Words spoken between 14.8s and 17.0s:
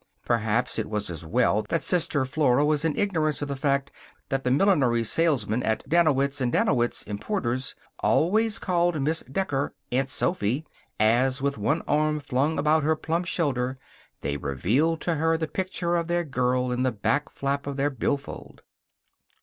to her the picture of their girl in the